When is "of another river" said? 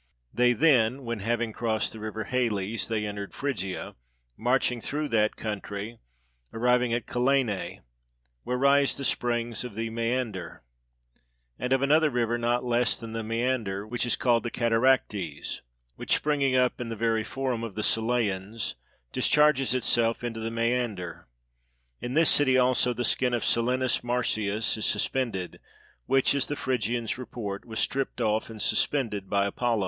11.71-12.39